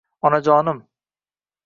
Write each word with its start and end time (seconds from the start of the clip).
Onajonim 0.27 0.79